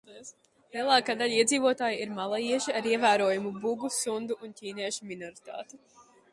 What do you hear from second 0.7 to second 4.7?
Lielākā daļa iedzīvotāju ir malajieši ar ievērojamu bugu, sundu un